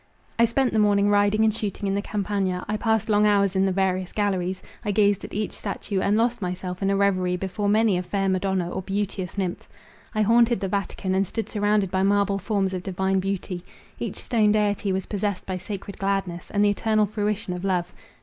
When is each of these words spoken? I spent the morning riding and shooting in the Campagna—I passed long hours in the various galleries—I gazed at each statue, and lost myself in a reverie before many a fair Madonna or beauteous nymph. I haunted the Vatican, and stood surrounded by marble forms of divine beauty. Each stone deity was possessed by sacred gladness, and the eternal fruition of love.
I 0.39 0.45
spent 0.45 0.73
the 0.73 0.79
morning 0.79 1.11
riding 1.11 1.43
and 1.43 1.53
shooting 1.53 1.85
in 1.87 1.93
the 1.93 2.01
Campagna—I 2.01 2.75
passed 2.77 3.07
long 3.07 3.27
hours 3.27 3.55
in 3.55 3.67
the 3.67 3.71
various 3.71 4.11
galleries—I 4.13 4.89
gazed 4.89 5.23
at 5.23 5.31
each 5.31 5.51
statue, 5.51 5.99
and 6.01 6.17
lost 6.17 6.41
myself 6.41 6.81
in 6.81 6.89
a 6.89 6.95
reverie 6.95 7.37
before 7.37 7.69
many 7.69 7.99
a 7.99 8.01
fair 8.01 8.27
Madonna 8.27 8.67
or 8.67 8.81
beauteous 8.81 9.37
nymph. 9.37 9.69
I 10.15 10.23
haunted 10.23 10.59
the 10.59 10.67
Vatican, 10.67 11.13
and 11.13 11.27
stood 11.27 11.49
surrounded 11.49 11.91
by 11.91 12.01
marble 12.01 12.39
forms 12.39 12.73
of 12.73 12.81
divine 12.81 13.19
beauty. 13.19 13.63
Each 13.99 14.15
stone 14.17 14.51
deity 14.51 14.91
was 14.91 15.05
possessed 15.05 15.45
by 15.45 15.59
sacred 15.59 15.99
gladness, 15.99 16.49
and 16.49 16.65
the 16.65 16.71
eternal 16.71 17.05
fruition 17.05 17.53
of 17.53 17.63
love. 17.63 17.93